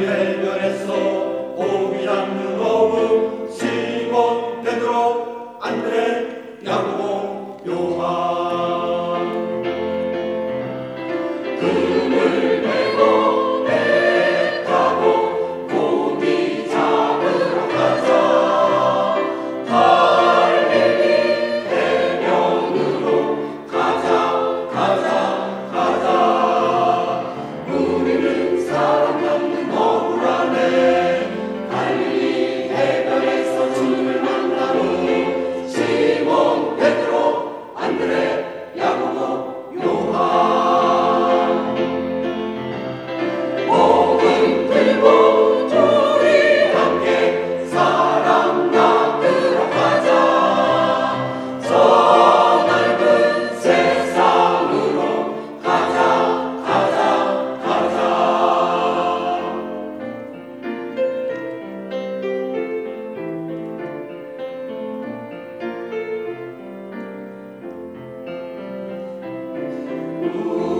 [0.00, 0.94] 해변에서
[1.56, 7.01] 고기 잡는 어부 시몬 베드로 안드레 야고
[70.32, 70.71] Aleluia.